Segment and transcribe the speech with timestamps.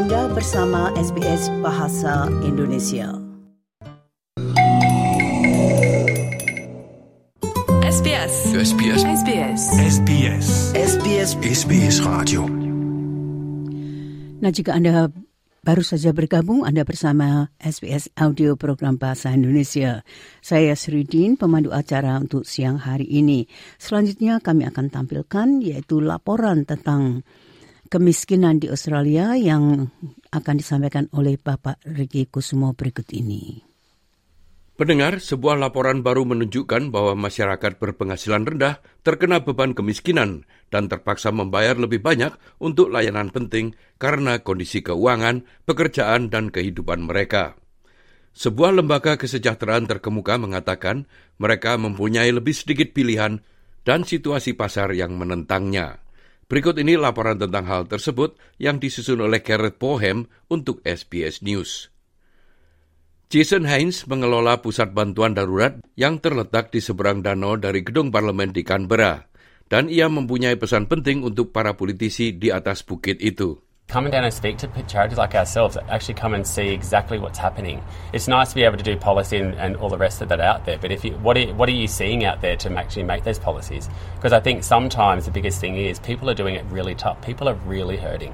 [0.00, 3.12] Anda bersama SBS Bahasa Indonesia.
[7.84, 8.32] SBS.
[8.48, 9.00] SBS.
[9.04, 9.60] SBS.
[9.76, 10.46] SBS.
[10.72, 12.48] SBS SBS Radio.
[14.40, 15.12] Nah, jika Anda
[15.60, 20.00] baru saja bergabung, Anda bersama SBS Audio Program Bahasa Indonesia.
[20.40, 23.44] Saya Sridin, pemandu acara untuk siang hari ini.
[23.76, 27.20] Selanjutnya kami akan tampilkan yaitu laporan tentang
[27.90, 29.90] kemiskinan di Australia yang
[30.30, 33.66] akan disampaikan oleh Bapak Riki Kusumo berikut ini.
[34.78, 41.76] Pendengar, sebuah laporan baru menunjukkan bahwa masyarakat berpenghasilan rendah terkena beban kemiskinan dan terpaksa membayar
[41.76, 47.60] lebih banyak untuk layanan penting karena kondisi keuangan, pekerjaan, dan kehidupan mereka.
[48.32, 51.04] Sebuah lembaga kesejahteraan terkemuka mengatakan
[51.36, 53.44] mereka mempunyai lebih sedikit pilihan
[53.84, 56.00] dan situasi pasar yang menentangnya.
[56.50, 61.94] Berikut ini laporan tentang hal tersebut yang disusun oleh Gareth Pohem untuk SBS News.
[63.30, 68.66] Jason Haynes mengelola pusat bantuan darurat yang terletak di seberang danau dari gedung parlemen di
[68.66, 69.30] Canberra,
[69.70, 73.69] dan ia mempunyai pesan penting untuk para politisi di atas bukit itu.
[73.90, 77.36] Coming down and speak to charities like ourselves that actually come and see exactly what's
[77.36, 77.82] happening.
[78.14, 80.38] It's nice to be able to do policy and, and all the rest of that
[80.38, 83.02] out there, but if you, what, are, what are you seeing out there to actually
[83.02, 83.90] make those policies?
[84.14, 87.20] Because I think sometimes the biggest thing is people are doing it really tough.
[87.20, 88.32] People are really hurting.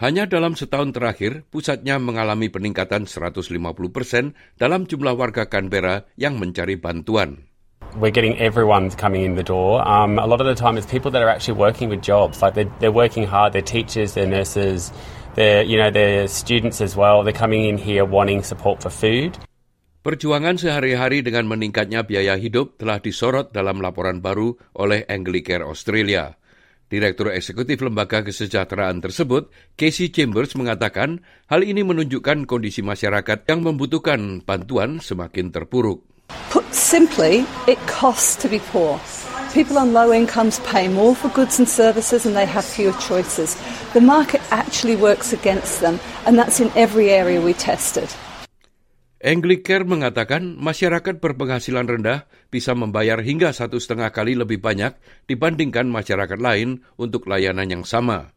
[0.00, 3.52] Hanya dalam setahun terakhir, pusatnya mengalami peningkatan 150
[3.92, 7.49] persen dalam jumlah warga Canberra yang mencari bantuan.
[7.96, 9.86] We're getting everyone coming in the door.
[9.86, 12.42] Um, a lot of the time, it's people that are actually working with jobs.
[12.42, 13.52] Like they're, they're working hard.
[13.52, 14.14] They're teachers.
[14.14, 14.92] They're nurses.
[15.34, 17.22] They're you know they're students as well.
[17.22, 19.38] They're coming in here wanting support for food.
[20.00, 26.40] Perjuangan sehari-hari dengan meningkatnya biaya hidup telah disorot dalam laporan baru oleh Anglicare Australia.
[26.90, 34.42] Direktur Eksekutif Lembaga Kesejahteraan tersebut, Casey Chambers mengatakan hal ini menunjukkan kondisi masyarakat yang membutuhkan
[34.42, 36.09] bantuan semakin terpuruk.
[36.50, 38.98] Put simply, it costs to be poor.
[39.54, 43.58] People on low incomes pay more for goods and services and they have fewer choices.
[43.94, 48.06] The market actually works against them, and that's in every area we tested.
[49.20, 54.96] Anglicare mengatakan masyarakat berpenghasilan rendah bisa membayar hingga satu setengah kali lebih banyak
[55.28, 58.32] dibandingkan masyarakat lain untuk layanan yang sama.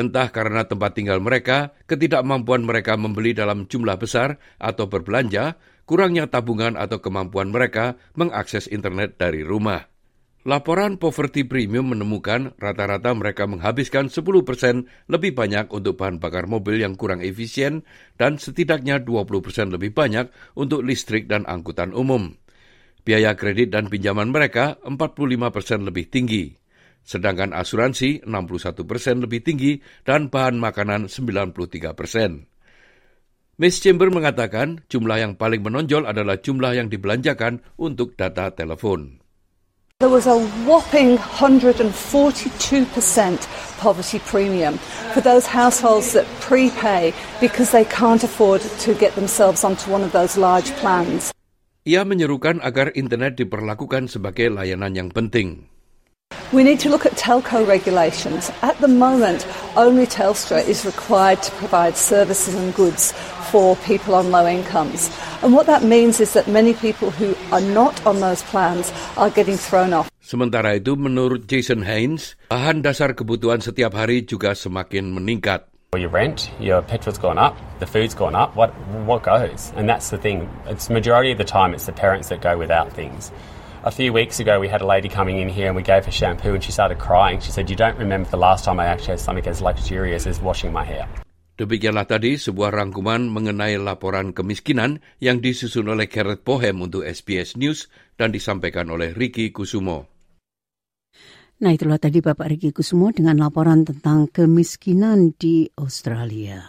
[0.00, 6.80] Entah karena tempat tinggal mereka, ketidakmampuan mereka membeli dalam jumlah besar atau berbelanja, kurangnya tabungan
[6.80, 9.92] atau kemampuan mereka mengakses internet dari rumah.
[10.48, 16.96] Laporan Poverty Premium menemukan rata-rata mereka menghabiskan 10% lebih banyak untuk bahan bakar mobil yang
[16.96, 17.84] kurang efisien
[18.16, 22.40] dan setidaknya 20% lebih banyak untuk listrik dan angkutan umum.
[23.04, 26.59] Biaya kredit dan pinjaman mereka 45% lebih tinggi.
[27.10, 32.46] Sedangkan asuransi 61% lebih tinggi dan bahan makanan 93%.
[33.58, 39.18] Miss Chamber mengatakan jumlah yang paling menonjol adalah jumlah yang dibelanjakan untuk data telepon.
[39.98, 41.90] There was a whopping 142%
[43.76, 44.80] poverty premium
[45.12, 50.14] for those households that prepay because they can't afford to get themselves onto one of
[50.14, 51.34] those large plans.
[51.84, 55.69] Ia menyerukan agar internet diperlakukan sebagai layanan yang penting.
[56.50, 58.50] We need to look at telco regulations.
[58.66, 59.46] At the moment,
[59.78, 63.14] only Telstra is required to provide services and goods
[63.54, 65.14] for people on low incomes.
[65.46, 69.30] And what that means is that many people who are not on those plans are
[69.30, 70.10] getting thrown off.
[70.18, 75.70] Sementara itu, menurut Jason Haynes, bahan dasar kebutuhan setiap hari juga semakin meningkat.
[75.94, 78.58] Well, your rent, your petrol's gone up, the food's gone up.
[78.58, 78.74] What
[79.06, 79.70] what goes?
[79.78, 80.50] And that's the thing.
[80.66, 83.30] It's majority of the time it's the parents that go without things.
[83.80, 86.12] A few weeks ago, we had a lady coming in here and we gave her
[86.12, 87.40] shampoo and she started crying.
[87.40, 90.36] She said, "You don't remember the last time I actually had something as luxurious as
[90.36, 91.08] washing my hair."
[91.56, 97.88] Demikianlah tadi sebuah rangkuman mengenai laporan kemiskinan yang disusun oleh Gareth Bohem untuk SBS News
[98.20, 100.04] dan disampaikan oleh Ricky Kusumo.
[101.64, 106.68] Nah itulah tadi Bapak Riki Kusumo dengan laporan tentang kemiskinan di Australia.